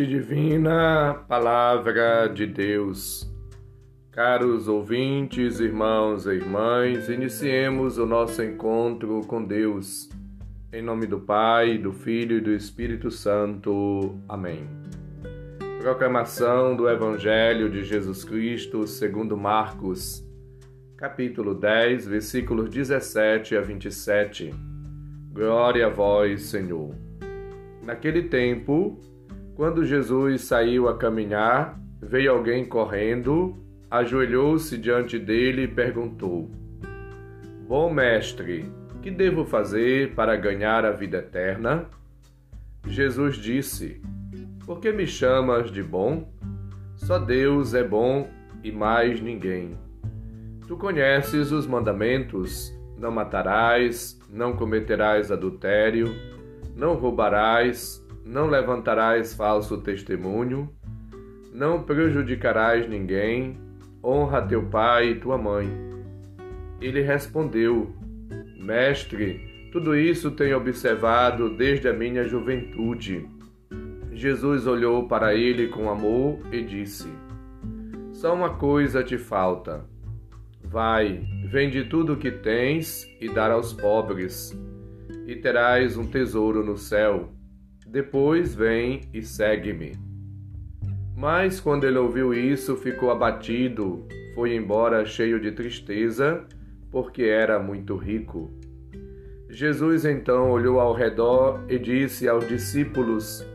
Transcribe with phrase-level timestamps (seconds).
[0.00, 3.30] Divina, palavra de Deus.
[4.10, 10.08] Caros ouvintes, irmãos e irmãs, iniciemos o nosso encontro com Deus.
[10.72, 14.18] Em nome do Pai, do Filho e do Espírito Santo.
[14.26, 14.66] Amém.
[15.82, 20.26] Proclamação do Evangelho de Jesus Cristo segundo Marcos,
[20.96, 24.54] capítulo 10, versículos 17 a 27.
[25.34, 26.94] Glória a vós, Senhor.
[27.82, 28.98] Naquele tempo,
[29.62, 36.50] quando Jesus saiu a caminhar, veio alguém correndo, ajoelhou-se diante dele e perguntou:
[37.68, 38.68] Bom mestre,
[39.00, 41.86] que devo fazer para ganhar a vida eterna?
[42.88, 44.02] Jesus disse:
[44.66, 46.28] Por que me chamas de bom?
[46.96, 48.28] Só Deus é bom
[48.64, 49.78] e mais ninguém.
[50.66, 56.12] Tu conheces os mandamentos: não matarás, não cometerás adultério
[56.74, 60.70] não roubarás, não levantarás falso testemunho,
[61.52, 63.58] não prejudicarás ninguém,
[64.02, 65.68] honra teu pai e tua mãe.
[66.80, 67.94] Ele respondeu:
[68.56, 73.28] Mestre, tudo isso tenho observado desde a minha juventude.
[74.12, 77.08] Jesus olhou para ele com amor e disse:
[78.12, 79.84] Só uma coisa te falta.
[80.64, 84.56] Vai, vende tudo o que tens e dá aos pobres
[85.26, 87.30] e terás um tesouro no céu.
[87.92, 89.92] Depois vem e segue-me.
[91.14, 96.46] Mas quando ele ouviu isso, ficou abatido, foi embora cheio de tristeza,
[96.90, 98.50] porque era muito rico.
[99.50, 103.46] Jesus então olhou ao redor e disse aos discípulos: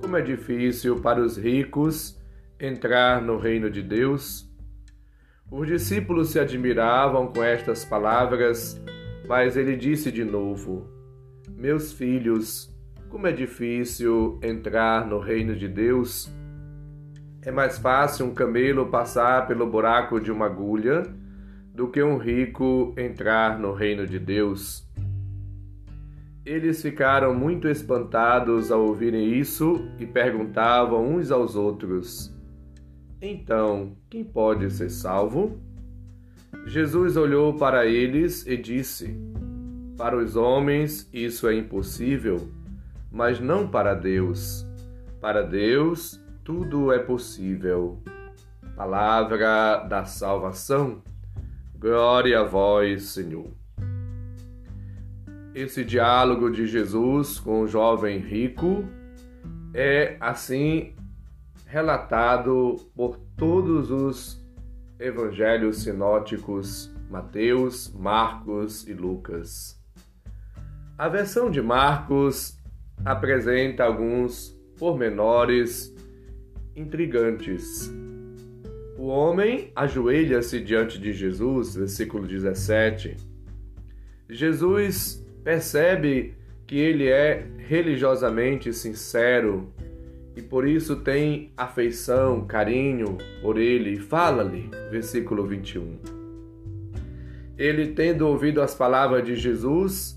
[0.00, 2.16] Como é difícil para os ricos
[2.60, 4.48] entrar no reino de Deus.
[5.50, 8.80] Os discípulos se admiravam com estas palavras
[9.28, 10.88] mas ele disse de novo:
[11.50, 12.70] Meus filhos,
[13.16, 16.30] como é difícil entrar no reino de Deus.
[17.40, 21.02] É mais fácil um camelo passar pelo buraco de uma agulha
[21.74, 24.86] do que um rico entrar no reino de Deus.
[26.44, 32.30] Eles ficaram muito espantados ao ouvirem isso e perguntavam uns aos outros:
[33.18, 35.58] Então, quem pode ser salvo?
[36.66, 39.18] Jesus olhou para eles e disse:
[39.96, 42.46] Para os homens isso é impossível,
[43.10, 44.66] mas não para Deus.
[45.20, 48.00] Para Deus tudo é possível.
[48.76, 51.02] Palavra da salvação.
[51.78, 53.50] Glória a vós, Senhor.
[55.54, 58.84] Esse diálogo de Jesus com o jovem rico
[59.74, 60.94] é assim
[61.66, 64.46] relatado por todos os
[65.00, 69.80] evangelhos sinóticos Mateus, Marcos e Lucas.
[70.98, 72.55] A versão de Marcos
[73.04, 75.94] apresenta alguns pormenores
[76.74, 77.92] intrigantes.
[78.98, 83.16] O homem ajoelha-se diante de Jesus, versículo 17.
[84.28, 86.34] Jesus percebe
[86.66, 89.72] que ele é religiosamente sincero
[90.36, 94.68] e por isso tem afeição, carinho por ele e fala-lhe.
[94.90, 95.98] Versículo 21.
[97.56, 100.15] Ele, tendo ouvido as palavras de Jesus,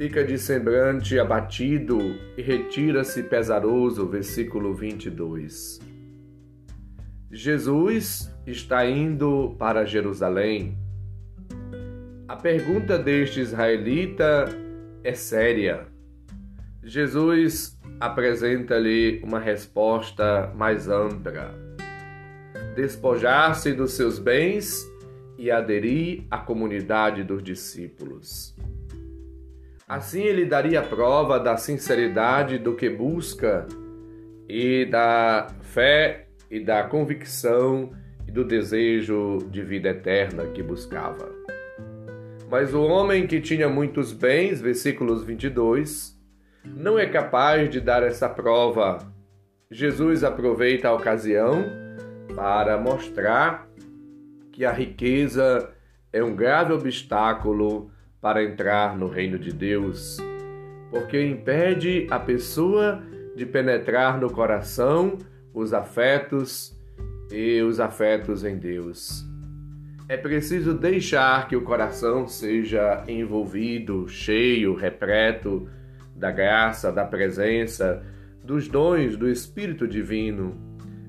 [0.00, 1.98] fica de semblante abatido
[2.34, 4.08] e retira-se pesaroso.
[4.08, 5.78] Versículo 22.
[7.30, 10.78] Jesus está indo para Jerusalém.
[12.26, 14.46] A pergunta deste israelita
[15.04, 15.86] é séria.
[16.82, 21.54] Jesus apresenta-lhe uma resposta mais ampla:
[22.74, 24.82] despojar-se dos seus bens
[25.36, 28.56] e aderir à comunidade dos discípulos.
[29.90, 33.66] Assim ele daria prova da sinceridade do que busca
[34.48, 37.90] e da fé e da convicção
[38.24, 41.28] e do desejo de vida eterna que buscava.
[42.48, 46.16] Mas o homem que tinha muitos bens, versículos 22,
[46.64, 48.98] não é capaz de dar essa prova.
[49.72, 51.64] Jesus aproveita a ocasião
[52.36, 53.68] para mostrar
[54.52, 55.68] que a riqueza
[56.12, 57.90] é um grave obstáculo
[58.20, 60.18] para entrar no reino de Deus,
[60.90, 63.02] porque impede a pessoa
[63.34, 65.16] de penetrar no coração
[65.54, 66.78] os afetos
[67.30, 69.24] e os afetos em Deus.
[70.08, 75.68] É preciso deixar que o coração seja envolvido, cheio, repleto
[76.16, 78.02] da graça, da presença,
[78.44, 80.56] dos dons do Espírito Divino.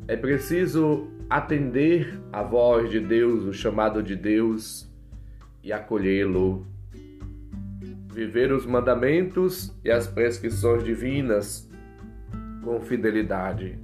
[0.08, 4.88] É preciso atender a voz de Deus, o chamado de Deus
[5.64, 6.71] e acolhê-lo.
[8.14, 11.70] Viver os mandamentos e as prescrições divinas
[12.64, 13.80] com fidelidade.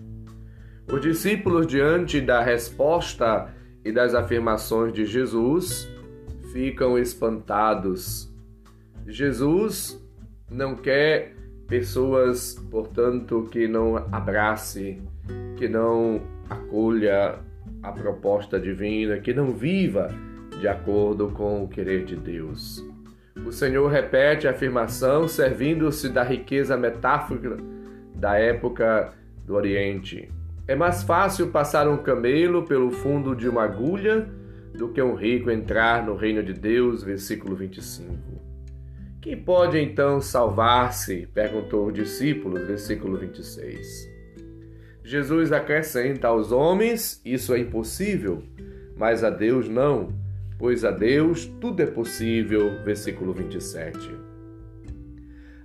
[0.91, 3.53] Os discípulos, diante da resposta
[3.83, 5.89] e das afirmações de Jesus,
[6.53, 8.33] ficam espantados.
[9.05, 10.01] Jesus
[10.49, 11.35] não quer
[11.67, 15.01] pessoas, portanto, que não abrace,
[15.57, 17.39] que não acolha
[17.83, 20.09] a proposta divina, que não viva
[20.59, 22.83] de acordo com o querer de Deus.
[23.45, 27.57] O Senhor repete a afirmação servindo-se da riqueza metafórica
[28.13, 29.13] da época
[29.45, 30.29] do Oriente.
[30.67, 34.27] É mais fácil passar um camelo pelo fundo de uma agulha
[34.73, 38.13] do que um rico entrar no reino de Deus, versículo 25.
[39.21, 41.27] Quem pode então salvar-se?
[41.33, 44.09] perguntou os discípulos, versículo 26.
[45.03, 48.43] Jesus acrescenta aos homens: Isso é impossível,
[48.95, 50.09] mas a Deus não
[50.57, 52.83] pois a Deus tudo é possível.
[52.83, 53.97] Versículo 27.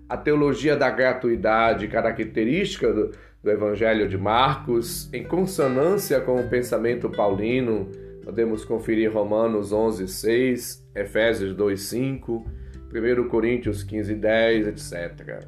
[0.08, 3.12] A teologia da gratuidade, característica do,
[3.42, 7.90] do Evangelho de Marcos, em consonância com o pensamento paulino,
[8.22, 12.44] podemos conferir Romanos 11, 6, Efésios 2, 5,
[12.92, 15.46] 1 Coríntios 15, 10, etc.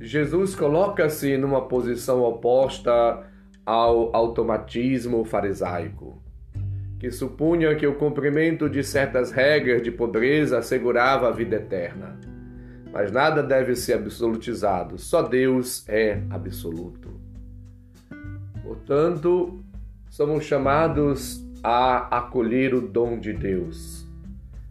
[0.00, 3.26] Jesus coloca-se numa posição oposta
[3.64, 6.23] ao automatismo farisaico
[7.04, 12.18] que supunha que o cumprimento de certas regras de pobreza assegurava a vida eterna.
[12.90, 17.10] Mas nada deve ser absolutizado, só Deus é absoluto.
[18.62, 19.62] Portanto,
[20.08, 24.08] somos chamados a acolher o dom de Deus.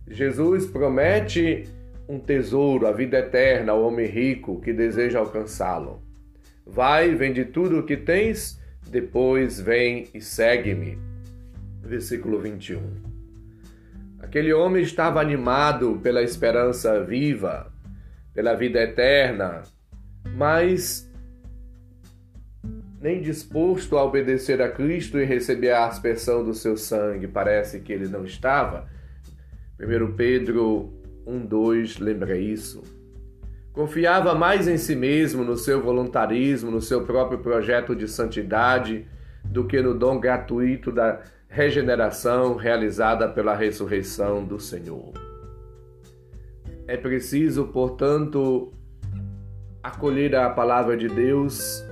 [0.08, 1.66] Jesus promete
[2.10, 6.02] um tesouro, a vida eterna ao homem rico que deseja alcançá-lo.
[6.66, 8.60] Vai, vende tudo o que tens,
[8.90, 11.13] depois vem e segue-me
[11.84, 12.82] versículo 21.
[14.20, 17.72] Aquele homem estava animado pela esperança viva,
[18.34, 19.64] pela vida eterna,
[20.36, 21.12] mas
[23.02, 27.28] nem disposto a obedecer a Cristo e receber a aspersão do seu sangue.
[27.28, 28.88] Parece que ele não estava.
[29.78, 30.94] 1 Pedro
[31.28, 32.82] 1,2 lembra isso.
[33.74, 39.06] Confiava mais em si mesmo, no seu voluntarismo, no seu próprio projeto de santidade,
[39.44, 41.22] do que no dom gratuito da
[41.54, 45.14] regeneração realizada pela ressurreição do Senhor.
[46.88, 48.74] É preciso, portanto,
[49.84, 51.86] acolher a palavra de Deus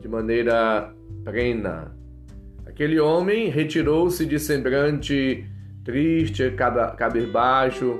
[0.00, 1.92] de maneira plena.
[2.64, 5.44] Aquele homem retirou-se de semblante
[5.84, 6.54] triste,
[6.96, 7.98] cabisbaixo.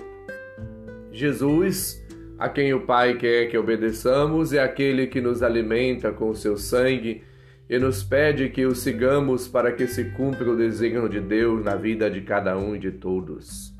[1.11, 2.01] Jesus,
[2.39, 6.57] a quem o Pai quer que obedeçamos, é aquele que nos alimenta com o seu
[6.57, 7.25] sangue
[7.71, 11.77] e nos pede que o sigamos para que se cumpra o desígnio de Deus na
[11.77, 13.73] vida de cada um e de todos.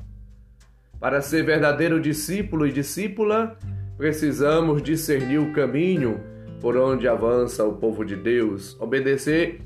[0.97, 3.57] Para ser verdadeiro discípulo e discípula,
[3.97, 6.21] precisamos discernir o caminho
[6.61, 9.59] por onde avança o povo de Deus, obedecer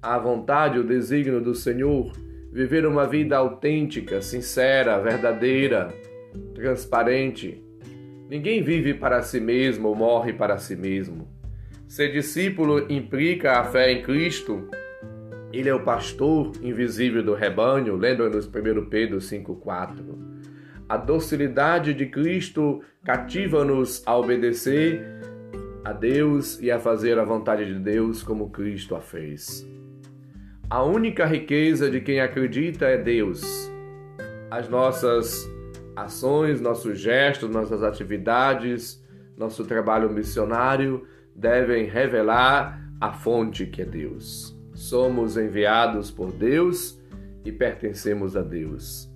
[0.00, 2.12] à vontade e o desígnio do Senhor,
[2.52, 5.92] viver uma vida autêntica, sincera, verdadeira,
[6.54, 7.60] transparente.
[8.30, 11.26] Ninguém vive para si mesmo ou morre para si mesmo.
[11.86, 14.68] Ser discípulo implica a fé em Cristo.
[15.52, 18.50] Ele é o pastor invisível do rebanho, lembra-nos 1
[18.88, 20.34] Pedro 5,4.
[20.88, 25.04] A docilidade de Cristo cativa-nos a obedecer
[25.84, 29.66] a Deus e a fazer a vontade de Deus como Cristo a fez.
[30.68, 33.70] A única riqueza de quem acredita é Deus.
[34.50, 35.48] As nossas
[35.94, 39.02] ações, nossos gestos, nossas atividades,
[39.36, 44.56] nosso trabalho missionário devem revelar a fonte que é Deus.
[44.72, 47.00] Somos enviados por Deus
[47.44, 49.10] e pertencemos a Deus.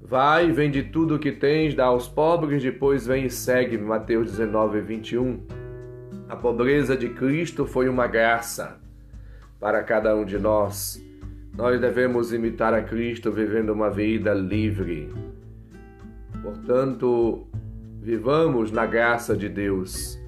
[0.00, 3.84] Vai, vende tudo o que tens, dá aos pobres, depois vem e segue-me.
[3.84, 5.40] Mateus 19, 21.
[6.28, 8.80] A pobreza de Cristo foi uma graça
[9.60, 11.02] para cada um de nós.
[11.56, 15.12] Nós devemos imitar a Cristo vivendo uma vida livre.
[16.42, 17.46] Portanto,
[18.00, 20.21] vivamos na graça de Deus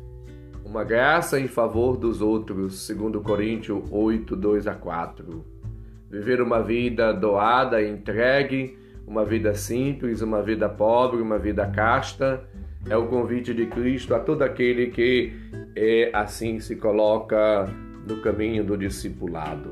[0.74, 5.44] uma graça em favor dos outros, segundo Coríntios 8, 2 a 4.
[6.10, 8.76] Viver uma vida doada, entregue,
[9.06, 12.42] uma vida simples, uma vida pobre, uma vida casta,
[12.90, 15.32] é o convite de Cristo a todo aquele que
[15.76, 17.68] é, assim se coloca
[18.04, 19.70] no caminho do discipulado.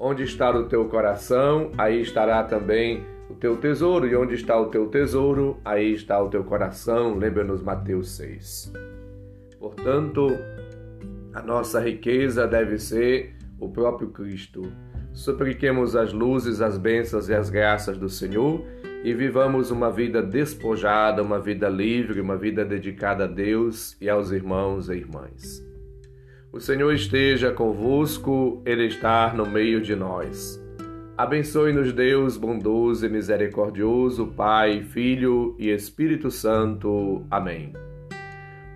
[0.00, 4.66] Onde está o teu coração, aí estará também o teu tesouro, e onde está o
[4.66, 7.14] teu tesouro, aí está o teu coração.
[7.14, 8.91] Lembra-nos Mateus 6.
[9.62, 10.26] Portanto,
[11.32, 14.60] a nossa riqueza deve ser o próprio Cristo.
[15.12, 18.60] Supliquemos as luzes, as bênçãos e as graças do Senhor
[19.04, 24.32] e vivamos uma vida despojada, uma vida livre, uma vida dedicada a Deus e aos
[24.32, 25.64] irmãos e irmãs.
[26.52, 30.60] O Senhor esteja convosco, Ele está no meio de nós.
[31.16, 37.24] Abençoe-nos, Deus bondoso e misericordioso, Pai, Filho e Espírito Santo.
[37.30, 37.72] Amém.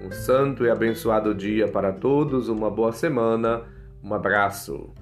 [0.00, 3.62] Um santo e abençoado dia para todos, uma boa semana,
[4.02, 4.92] um abraço.